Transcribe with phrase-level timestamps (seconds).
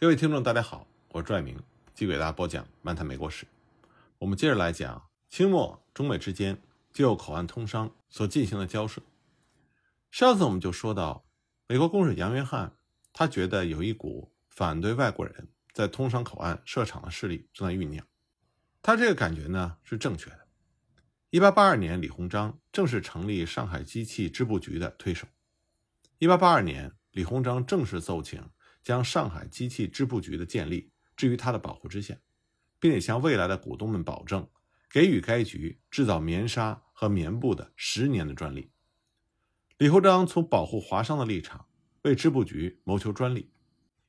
[0.00, 1.56] 各位听众，大家好，我是拽明，
[1.94, 3.46] 继续给大家播讲《漫谈美国史》。
[4.18, 6.60] 我们接着来讲清末中美之间
[6.92, 9.00] 就口岸通商所进行的交涉。
[10.10, 11.24] 上次我们就说到，
[11.68, 12.76] 美国公使杨约翰，
[13.12, 18.04] 他觉得有一股反对外国人在通商口岸设厂的势力正在酝酿。
[18.82, 20.40] 他这个感觉呢是正确的。
[21.30, 25.28] 一八八二年，李鸿章正式成立上海机器织布局的推手。
[26.18, 28.44] 一八八二年，李鸿章正式奏请。
[28.84, 32.18] 将上海机器织布局的建立置于他的保护之下，
[32.78, 34.46] 并且向未来的股东们保证，
[34.90, 38.70] 给予该局制造棉纱和棉布的十年的专利。
[39.78, 41.66] 李鸿章从保护华商的立场
[42.02, 43.50] 为织布局谋求专利。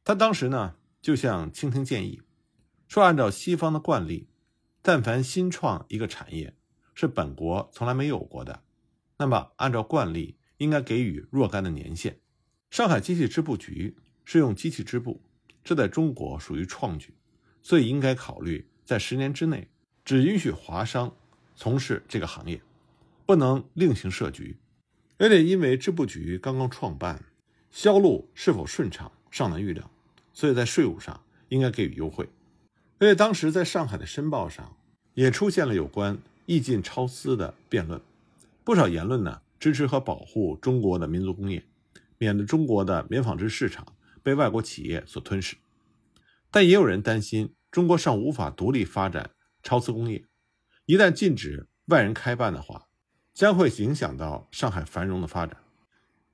[0.03, 2.21] 他当时呢就向清廷建议
[2.87, 4.27] 说：“按照西方的惯例，
[4.81, 6.55] 但凡新创一个产业
[6.93, 8.63] 是本国从来没有过的，
[9.17, 12.19] 那么按照惯例应该给予若干的年限。
[12.69, 15.21] 上海机器织布局。”是用机器织布，
[15.63, 17.13] 这在中国属于创举，
[17.61, 19.69] 所以应该考虑在十年之内
[20.03, 21.15] 只允许华商
[21.55, 22.61] 从事这个行业，
[23.25, 24.57] 不能另行设局。
[25.17, 27.23] 而且因为织布局刚刚创办，
[27.71, 29.89] 销路是否顺畅尚难预料，
[30.33, 32.27] 所以在税务上应该给予优惠。
[32.97, 34.75] 而且当时在上海的《申报》上
[35.13, 38.01] 也出现了有关意进超私的辩论，
[38.63, 41.63] 不少言论呢支持和保护中国的民族工业，
[42.17, 43.85] 免得中国的棉纺织市场。
[44.25, 45.55] 被外国企业所吞噬，
[46.49, 49.29] 但也有人担心中国尚无法独立发展
[49.61, 50.25] 超瓷工业，
[50.87, 52.87] 一旦禁止外人开办的话，
[53.35, 55.57] 将会影响到上海繁荣的发展。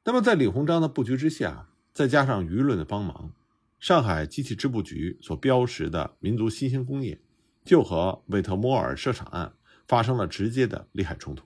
[0.06, 3.34] 那么，在李鸿章的布局之下，再加上舆论的帮忙，
[3.78, 7.19] 上海机器织布局所标识的民族新兴工业，
[7.66, 9.53] 就和韦特摩尔设厂案
[9.86, 11.44] 发生了直接的利害冲突。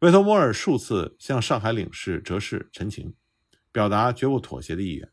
[0.00, 3.14] 韦特摩尔数次向上海领事哲士陈情。
[3.74, 5.10] 表达绝不妥协的意愿，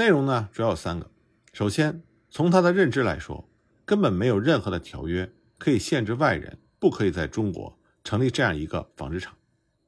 [0.00, 1.10] 内容呢主要有三个。
[1.52, 3.46] 首先，从他的认知来说，
[3.84, 9.36] 根本没有任何的条约可以限制外人不可以在中国成立这样一个纺织厂。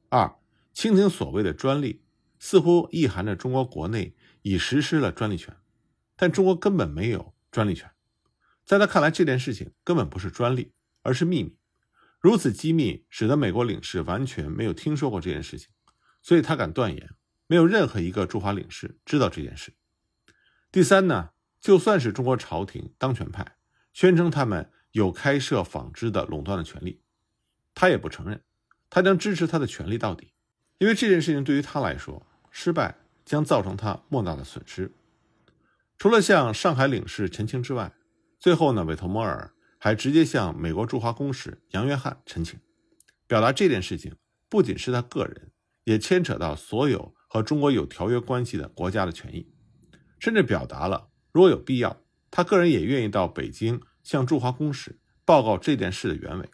[0.09, 0.35] 二，
[0.71, 2.03] 清廷所谓的专利
[2.37, 5.57] 似乎意含着中国国内已实施了专利权，
[6.15, 7.89] 但中国根本没有专利权。
[8.63, 11.57] 在他看来，这件事情根本不是专利，而是秘密。
[12.19, 15.69] 如此机密，使得美国领事完全没有听说过这件事情，
[16.21, 17.09] 所以他敢断言。
[17.47, 19.73] 没有任何一个驻华领事知道这件事。
[20.73, 21.29] 第三呢，
[21.61, 23.57] 就算是中国朝廷当权派
[23.93, 27.03] 宣称他们有开设纺织的垄断的权利，
[27.75, 28.41] 他也不承认，
[28.89, 30.33] 他将支持他的权利到底，
[30.79, 34.91] 因为这件事情对于他来说，失败将造成他莫大的损失。
[35.99, 37.93] 除了向上海领事陈情之外，
[38.39, 42.59] 最后呢，韦特摩尔还直接向美国驻华公使杨约翰陈情，
[43.27, 44.15] 表达这件事情
[44.49, 45.51] 不仅是他个人，
[45.83, 47.13] 也牵扯到所有。
[47.27, 49.52] 和中国有条约关系的国家的权益，
[50.23, 51.97] 甚至表达了如果有必要，
[52.31, 56.49] 他个人也愿意到北京向驻华公使报告这件事的原委。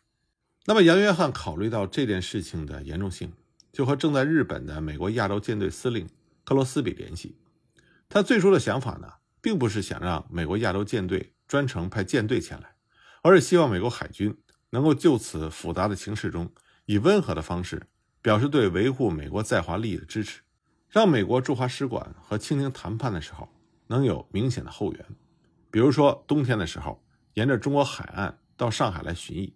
[0.65, 3.31] 那么，杨约翰考虑到这件事情的严重性，
[3.71, 6.09] 就和正在日本的美国亚洲舰队司令
[6.43, 7.37] 克罗斯比联系。
[8.09, 9.07] 他最初的想法呢，
[9.39, 12.73] 并不是想让美国亚洲舰队专程派舰队前来，
[13.21, 14.35] 而是希望美国海军
[14.71, 16.51] 能够就此复杂的情势中，
[16.87, 17.83] 以温和的方式
[18.23, 20.41] 表示对维护美国在华利益的支持。
[20.89, 23.47] 让美国驻华使馆和清廷谈判的时候
[23.89, 25.05] 能有明显的后援，
[25.69, 29.53] 比如说冬天的时候，沿着中国海岸到上海来巡弋。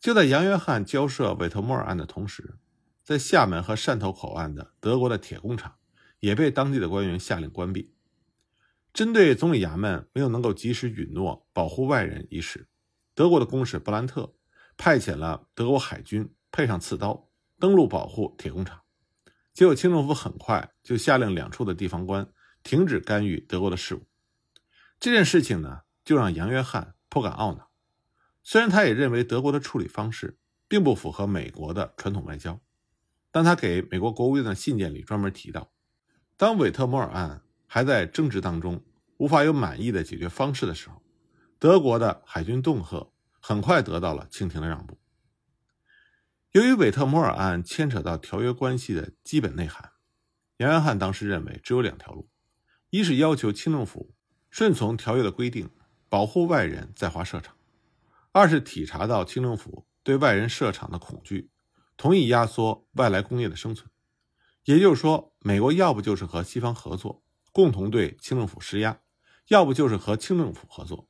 [0.00, 2.58] 就在杨约翰交涉韦特莫尔案的同时，
[3.04, 5.76] 在厦门和汕头口岸的德国的铁工厂
[6.18, 7.94] 也被当地的官员下令关闭。
[8.92, 12.68] 针对总理衙门没有能够及时允诺保护外人一事，
[13.14, 14.34] 德国的公使布兰特
[14.76, 18.80] 派遣了德国海军配上刺刀登陆保护铁工厂。
[19.54, 22.26] 结果，清政府很快就下令两处的地方官
[22.62, 24.06] 停止干预德国的事务。
[25.00, 27.70] 这件事情呢，就让杨约翰颇感懊恼。
[28.42, 32.60] 虽然他也认为德国的处理方式并不符合美国的传统外交，
[33.30, 35.72] 但他给美国国务院的信件里专门提到，
[36.36, 38.84] 当韦特摩尔案还在争执当中，
[39.18, 41.02] 无法有满意的解决方式的时候，
[41.58, 44.98] 德国的海军恫吓很快得到了清廷的让步。
[46.50, 49.92] 由于韦特摩尔案牵扯到条约关系的基本内涵，
[50.56, 52.28] 杨约翰当时认为只有两条路：
[52.92, 54.12] 一是要求清政府
[54.50, 55.70] 顺从条约的规定，
[56.10, 57.54] 保护外人在华设厂；
[58.32, 61.48] 二是体察到清政府对外人设厂的恐惧，
[61.96, 63.90] 同意压缩外来工业的生存。
[64.64, 68.98] 也就是说，美国要不就是和西方合作，共同对清政府施压；
[69.48, 71.08] 要不就是和清政府合作。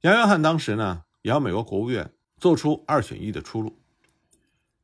[0.00, 3.78] 杨约翰当时呢，也要美国国务院做出二选一的出路。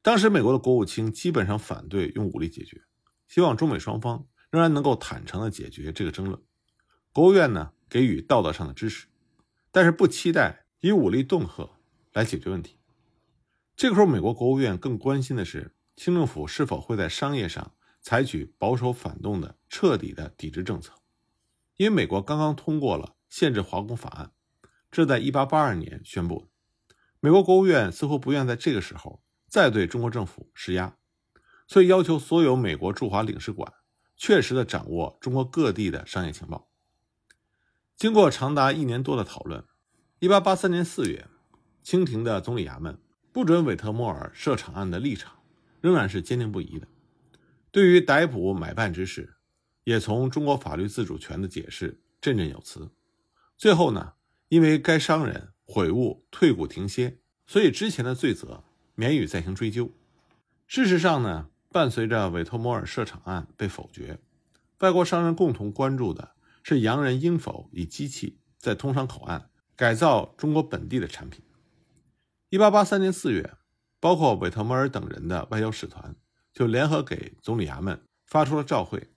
[0.03, 2.83] 当时，美国的国务卿基本上反对用武力解决，
[3.27, 6.41] 希望中美双方仍然能够坦诚地解决这个争论。
[7.13, 9.09] 国务院呢给予道德上的支持，
[9.73, 11.69] 但是不期待以武力恫吓
[12.13, 12.79] 来解决问题。
[13.75, 20.93] 这个时候，美国国务院更关心的是清政府是否会在商业上采取保守反动的彻底的抵制政策，
[21.79, 24.33] 因为美国刚刚通过了限制华工法案，
[24.91, 26.51] 这在1882年宣布。
[27.21, 30.97] 美国国务院似乎不愿在这个时候再对中国政府施压，
[31.67, 33.73] 所以要求所有美国驻华领事馆
[34.25, 36.71] 确实的掌握中国各地的商业情报。
[37.97, 39.65] 经过长达一年多的讨论
[40.21, 41.27] ，1883年4月，
[41.83, 42.97] 清廷的总理衙门。
[43.33, 45.43] 不准韦特莫尔设厂案的立场
[45.81, 46.87] 仍然是坚定不移的，
[47.73, 49.35] 对于逮捕买办之事，
[49.83, 52.93] 也从中国法律自主权的解释振振有词。
[53.59, 54.13] 最后呢，
[54.51, 58.63] 因为该商人悔悟退股停歇，所以之前的罪责
[58.95, 59.91] 免予再行追究。
[60.69, 64.19] 事实上呢，伴随着韦特摩尔设厂案被否决，
[64.81, 66.33] 外国商人共同关注的
[66.63, 71.43] 是洋人应否以机器在通商口岸改造中国本地的产品。
[72.51, 73.55] 一八八三年四月，
[73.99, 76.15] 包括韦特摩尔等人的外交使团
[76.53, 79.09] 就联合给总理衙门发出了照会，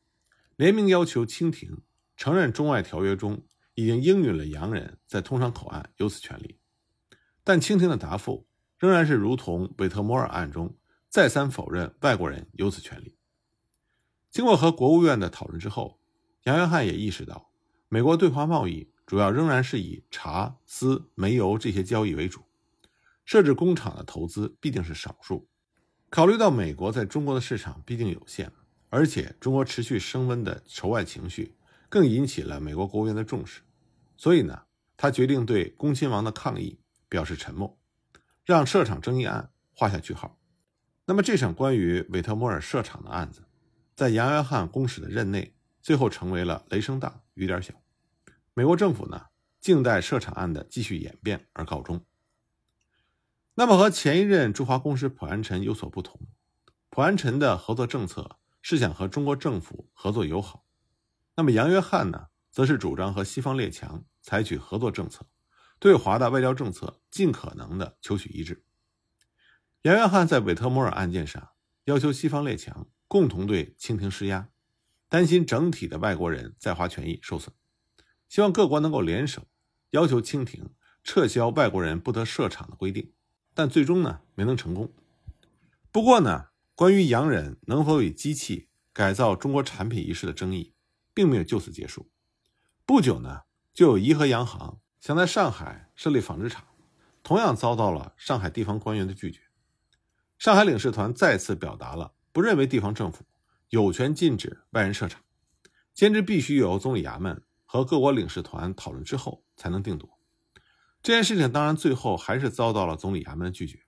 [0.56, 1.82] 联名要求清廷
[2.16, 3.44] 承认中外条约中
[3.74, 6.58] 已经应允了洋人在通商口岸有此权利。
[7.44, 8.48] 但清廷的答复
[8.80, 10.74] 仍然是如同韦特摩尔案中
[11.16, 13.16] 再三否认外国人有此权利。
[14.30, 15.98] 经过和国务院的讨论之后，
[16.44, 17.54] 杨约翰也意识到，
[17.88, 22.42] 美国对华贸易主要仍然是以茶、丝、煤油这些交易为主。
[23.24, 25.48] 设置工厂的投资必定是少数。
[26.10, 28.52] 考虑到美国在中国的市场毕竟有限，
[28.90, 31.56] 而且中国持续升温的仇外情绪
[31.88, 33.62] 更引起了美国国务院的重视，
[34.18, 34.64] 所以呢，
[34.98, 36.78] 他决定对恭亲王的抗议
[37.08, 37.80] 表示沉默，
[38.44, 40.38] 让设厂争议案画下句号。
[41.08, 43.44] 那么，这场关于韦特摩尔设厂的案子，
[43.96, 47.76] 在杨约翰公使的任内，最后成为了雷声大雨点小。
[48.56, 49.28] 美国政府呢，
[49.62, 52.04] 静待设厂案的继续演变而告终。
[53.54, 56.20] 那么和前一任驻华公使普安臣有所不同，
[56.90, 60.66] 普安臣的合作政策是想和中国政府合作友好，
[61.36, 65.28] 那么杨约翰呢，则是主张和西方列强采取合作政策，
[65.78, 68.65] 对华的外交政策尽可能的求取一致。
[69.86, 71.50] 杨约翰在韦特摩尔案件上
[71.84, 74.50] 要求西方列强共同对清廷施压，
[75.10, 77.54] 担心整体的外国人在华权益受损，
[78.28, 79.44] 希望各国能够联手
[79.92, 80.72] 要求清廷
[81.04, 83.14] 撤销外国人不得设厂的规定。
[83.54, 84.92] 但最终呢没能成功。
[85.92, 90.74] 不过呢，关于洋人能否以机器改造中国产品一事的争议，
[91.14, 92.10] 并没有就此结束。
[92.88, 93.42] 不久呢，
[93.72, 96.66] 就有怡和洋行想在上海设立纺织厂，
[97.22, 99.42] 同样遭到了上海地方官员的拒绝。
[100.38, 103.26] 上海领事团再次表达了不认为地方政府
[103.70, 105.22] 有权禁止外人设厂，
[105.94, 110.20] 兼之必须由总理衙门和各国领事团讨论之后才能定夺。
[111.02, 113.80] 这件事情当然最后还是遭到了总理衙门的拒绝，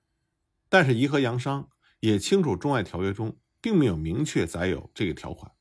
[0.69, 5.51] 但是怡和洋商也清楚中外条约中并没有明确载有这个条款，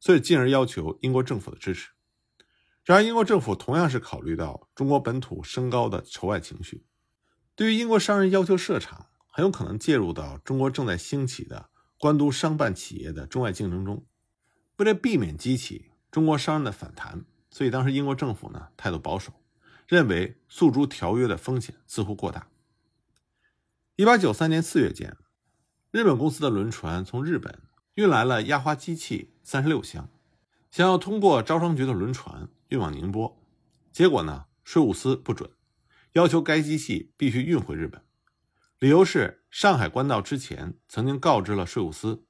[0.00, 1.90] 所以进而要求英国政府的支持。
[2.84, 6.84] 然而英国政府同样是考虑到中国本土升高的仇外情绪，
[7.54, 14.06] 对于英国商人要求设厂，很有可能介入到中国正在兴起的官督商办企业的中外竞争中。
[14.76, 19.32] 为了避免激起中国商人的反弹，所以当时英国政府呢态度保守。
[19.88, 22.46] 认为诉诸条约的风险似乎过大。
[23.96, 25.16] 一八九三年四月间，
[25.90, 27.60] 日本公司的轮船从日本
[27.94, 30.08] 运来了压花机器三十六箱，
[30.70, 33.36] 想要通过招商局的轮船运往宁波，
[33.92, 35.50] 结果呢，税务司不准，
[36.12, 38.00] 要求该机器必须运回日本，
[38.78, 42.24] 理由是上海关道之前曾经告知了税务司，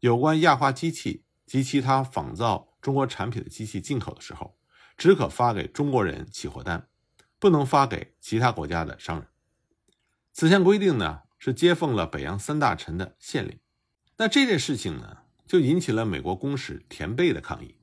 [0.00, 4.56] 有关压花机器及其他仿造中国产品的机器进口的时候。
[4.96, 6.88] 只可发给中国人起货单，
[7.38, 9.28] 不能发给其他国家的商人。
[10.32, 13.60] 此项规定呢，是接奉了北洋三大臣的县令。
[14.16, 17.76] 那这件事情呢，就引起了美国公使田贝的抗议，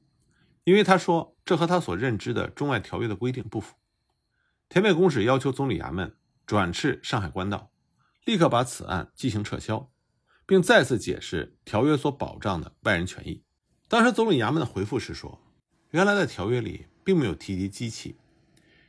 [0.65, 3.75] 因为他说这和他所认知的中外条约的规定不符。
[4.67, 7.71] 田贝公使要求总理衙门转斥上海官道，
[8.25, 9.89] 立刻把此案进行撤销，
[10.45, 13.43] 并再次解释条约所保障的外人权益。
[13.87, 15.41] 当时总理衙门的回复是说，
[15.91, 16.87] 原来的条约里。
[17.05, 18.15] 并没有提及机器，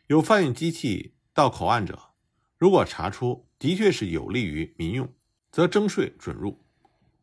[0.06, 2.14] 有贩运机器到口岸者，
[2.56, 5.12] 如果查出的确是有利于民用，
[5.52, 6.58] 则征税准入；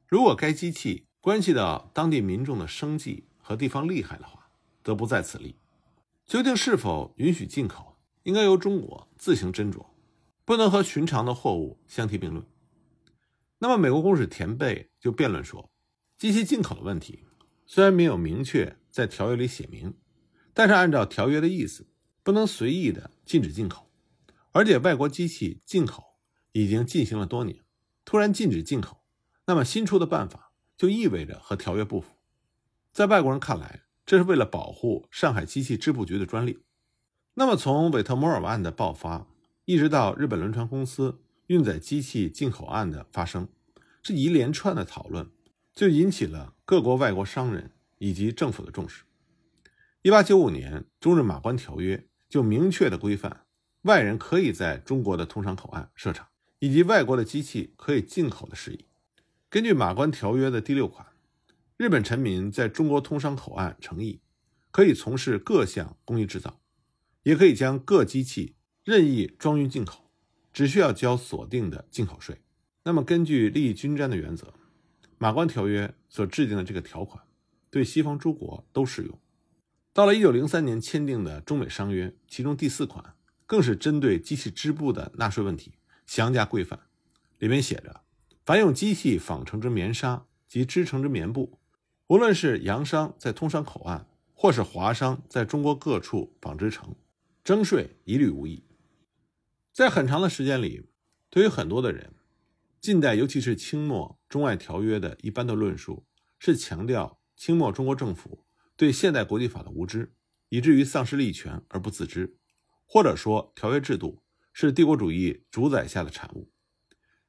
[0.05, 4.51] 如果该机器关系到当地民众的生计和地方利害的话，
[4.83, 5.55] 则不在此例。
[6.27, 9.83] 究竟是否允许进口，应该由中国自行斟酌，
[10.45, 12.45] 不能和寻常的货物相提并论。
[13.59, 15.71] 那么，美国公使田贝就辩论说，
[16.17, 17.23] 机器进口的问题
[17.65, 19.93] 虽然没有明确在条约里写明。
[20.55, 21.87] 但是按照条约的意思，
[22.21, 23.89] 不能随意的禁止进口，
[24.51, 26.03] 而且外国机器进口
[26.51, 27.63] 已经进行了多年，
[28.05, 29.03] 突然禁止进口，
[29.47, 32.17] 那么新出的办法就意味着和条约不符。
[32.91, 36.59] 在外国人看来，这是为了保护上海机器织布局的专利。
[37.33, 39.25] 那么从韦特摩尔案的爆发，
[39.65, 43.47] 一直到日本轮船公司运载机器进口案的发生，
[44.01, 45.29] 这一连串的讨论
[45.73, 49.03] 就引起了各国外国商人以及政府的重视。
[50.01, 53.45] 一八九五年，中日马关条约就明确的规范
[53.83, 56.27] 外人可以在中国的通商口岸设厂，
[56.59, 58.85] 以及外国的机器可以进口的事宜。
[59.49, 61.07] 根据马关条约的第六款，
[61.77, 64.19] 日本臣民在中国通商口岸成役，
[64.71, 66.59] 可以从事各项工艺制造，
[67.23, 70.11] 也可以将各机器任意装运进口，
[70.51, 72.41] 只需要交锁定的进口税。
[72.83, 74.53] 那么，根据利益均沾的原则，
[75.17, 77.23] 马关条约所制定的这个条款，
[77.69, 79.17] 对西方诸国都适用。
[79.93, 85.75] 到了一九零三年签订的中美商约，其中第四款更是针对机器织布的纳税问题
[86.05, 86.77] 详加规范。
[87.39, 88.01] 里面写着：
[88.45, 91.57] 凡用机器纺成之棉纱及织成之棉布，
[92.07, 96.93] 无论是洋商在通商口岸，或是华商在中国各处纺织城，
[97.45, 98.61] 征税一律无异。
[99.73, 100.87] 在很长的时间里，
[101.31, 102.13] 对于很多的人，
[102.79, 106.05] 近代尤其是清末中外条约的一般的论述，
[106.37, 108.45] 是强调清末中国政府。
[108.75, 110.13] 对现代国际法的无知，
[110.49, 112.37] 以至于丧失利权而不自知，
[112.85, 116.51] 或者说条约制度是帝国主义主宰下的产物。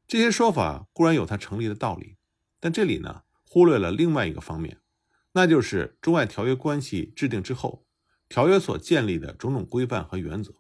[0.07, 2.19] 这些说法固然有它成立的道理，
[2.61, 4.83] 但这里呢忽略了另外一个方面，
[5.33, 7.87] 那就是中外条约关系制定之后，
[8.29, 10.53] 条约所建立的种种规范和原则。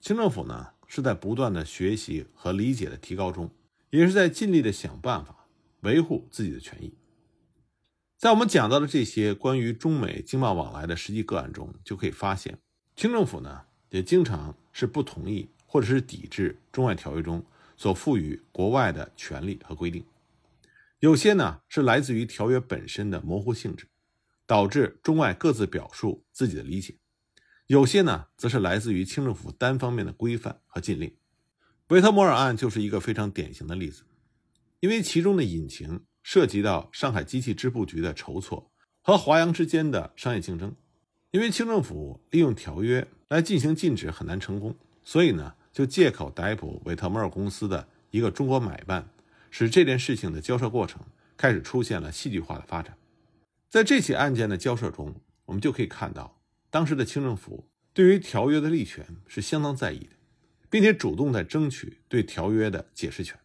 [0.00, 3.50] 清政府呢是在不断的学习和理解的提高中，
[3.90, 5.46] 也是在尽力的想办法
[5.80, 6.94] 维护自己的权益。
[8.16, 12.58] 在我们讲到的这些关于中美经贸往来的实际个案中，就可以发现，
[12.94, 17.44] 清政府呢也经常是不同意或者是抵制中外条约中
[17.76, 20.04] 所赋予国外的权利和规定。
[21.00, 23.86] 有些呢是来自于条约本身的模糊性质，
[24.46, 26.94] 导致中外各自表述自己的理解；
[27.66, 31.14] 有些呢则是来自于清政府单方面的规范和禁令。
[31.88, 34.02] 维特摩尔案就是一个非常典型的例子，
[34.80, 36.04] 因为其中的隐情。
[36.28, 38.68] 涉及到上海机器织布局的筹措
[39.00, 40.74] 和华阳之间的商业竞争，
[41.30, 49.08] 因为清政府利用条约来进行禁止很难成功，所以呢就借口逮捕维特摩尔公司的一个中国买办，
[49.52, 51.00] 使这件事情的交涉过程
[51.36, 52.98] 开始出现了戏剧化的发展。
[53.68, 56.35] 在这起案件的交涉中，我们就可以看到，
[56.70, 60.10] 当时的清政府对于条约的利权是相当在意的，
[60.68, 63.38] 并且主动在争取对条约的解释权。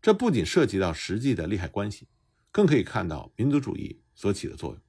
[0.00, 2.08] 这不仅涉及到实际的利害关系，
[2.50, 4.80] 更可以看到民族主义所起的作用。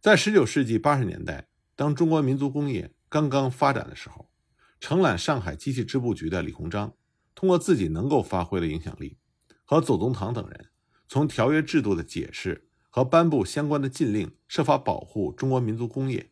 [0.00, 4.30] 在19世纪80年代，当中国民族工业刚刚发展的时候，
[4.78, 6.94] 承揽上海机器织布局的李鸿章，
[7.34, 9.18] 通过自己能够发挥的影响力，
[9.64, 10.70] 和左宗棠等人，
[11.08, 16.30] 从条约制度的解释和颁布相关的禁令，设法保护中国民族工业。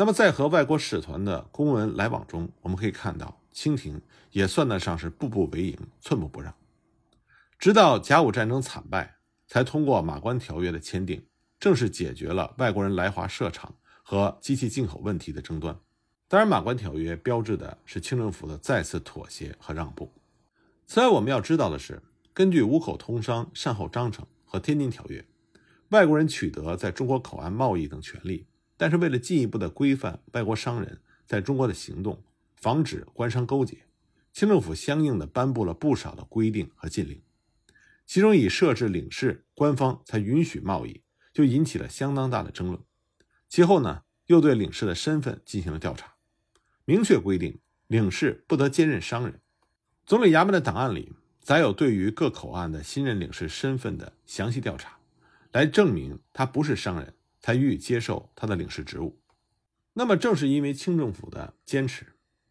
[0.00, 4.00] 那么，在和外国使团的公文来往中，我们可以看到，清廷
[4.30, 6.54] 也算得上是步步为营，寸步不让。
[7.58, 9.16] 直到甲午战争惨败，
[9.48, 11.26] 才通过马关条约的签订，
[11.58, 13.74] 正式解决了外国人来华设厂
[14.04, 15.76] 和机器进口问题的争端。
[16.28, 20.12] 当然，马关条约标志的是清政府的再次妥协和让步。
[20.86, 22.00] 此外，我们要知道的是，
[22.32, 25.26] 根据五口通商善后章程和天津条约，
[25.88, 28.46] 外国人取得在中国口岸贸易等权利，
[28.78, 32.22] 但是为了进一步的规范外国商人在中国的行动，
[32.56, 33.76] 防止官商勾结，
[34.32, 37.20] 清政府相应的颁布了不少的规定和禁令。
[38.06, 41.02] 其中以设置领事官方才允许贸易，
[41.34, 42.80] 就引起了相当大的争论。
[43.48, 46.14] 其后呢，又对领事的身份进行了调查，
[46.84, 49.40] 明确规定领事不得兼任商人。
[50.06, 54.98] 总理衙门的档案里载有对于各口岸的新任领事身份的详细调查，
[55.52, 57.14] 来证明他不是商人，
[57.48, 59.18] 才予以接受他的领事职务。
[59.94, 62.04] 那么，正是因为清政府的坚持，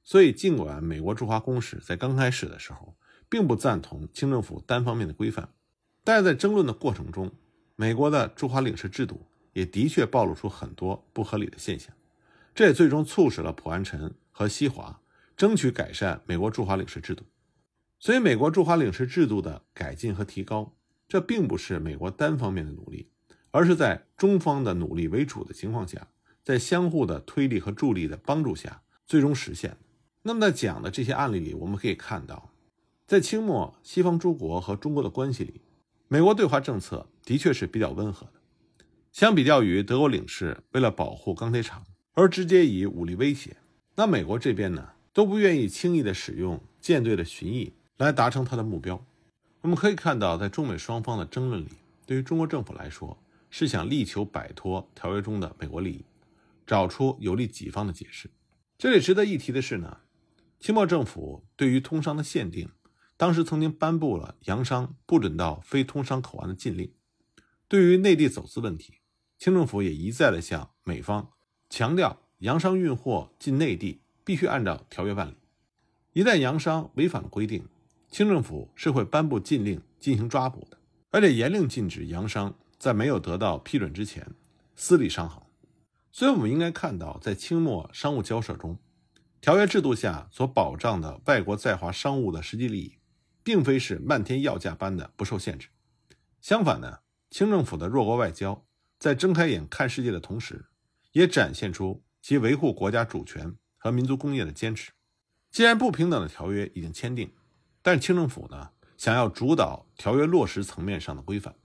[0.03, 2.97] 所以尽管美国驻华公使在刚开始的时候。
[3.29, 5.49] 并不赞同清政府单方面的规范，
[6.05, 7.29] 但是在争论的过程中，
[7.75, 11.93] 美国的驻华领事制度也的确暴露出很多不合理的现象，
[12.55, 15.01] 这也最终促使了普安臣和西华
[15.35, 17.25] 争取改善美国驻华领事制度。
[17.99, 20.77] 所以，美国驻华领事制度的改进和提高，
[21.09, 23.11] 这并不是美国单方面的努力，
[23.57, 26.09] 而是在中方的努力为主的情况下，
[26.43, 29.75] 在相互的推力和助力的帮助下，最终实现。
[30.21, 32.51] 那么，在讲的这些案例里，我们可以看到。
[33.07, 35.61] 在清末西方诸国和中国的关系里，
[36.07, 38.33] 美国对华政策的确是比较温和的。
[39.11, 41.83] 相比较于德国领事为了保护钢铁厂
[42.13, 43.57] 而直接以武力威胁，
[43.95, 49.03] 那美国这边呢都不愿意轻易的使用舰队的巡弋来达成他的目标。
[49.61, 51.69] 我们可以看到，在中美双方的争论里，
[52.05, 53.17] 对于中国政府来说，
[53.49, 56.05] 是想力求摆脱条约中的美国利益，
[56.65, 58.29] 找出有利己方的解释。
[58.77, 59.99] 这里值得一提的是呢，
[60.59, 62.69] 清末政府对于通商的限定，
[63.15, 66.91] 当时曾经颁布了洋商不准到非通商口岸的禁令。
[67.67, 68.95] 对于内地走私问题，
[69.37, 71.31] 清政府也一再的向美方
[71.69, 75.35] 强调，洋商运货进内地必须按照条约办理，
[76.13, 77.67] 一旦洋商违反了规定。
[78.09, 80.77] 清政府是会颁布禁令进行抓捕的，
[81.09, 84.35] 而且严令禁止洋商在没有得到批准之前
[84.75, 85.43] 私立商行。
[86.11, 88.79] 所以，我们应该看到，在清末商务交涉中，
[89.39, 92.97] 条约制度下所保障的外国在华商务的实际利益，
[93.43, 95.67] 并非是漫天要价般的不受限制。
[96.41, 98.65] 相反呢，清政府的弱国外交
[98.97, 100.65] 在睁开眼看世界的同时，
[101.11, 104.91] 也展现出其维护国家主权和民族工业的坚持。
[105.51, 107.31] 既然不平等的条约已经签订，
[107.81, 111.55] 但是清政府呢，想要主导条约落实层面上的规范，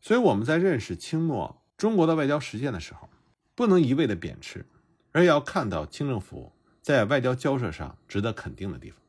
[0.00, 3.08] 所以我们在认识清末中国的外交实践的时候，
[3.54, 4.64] 不能一味的贬斥，
[5.12, 9.00] 而要看到清政府在外交交涉上值得肯定的地方。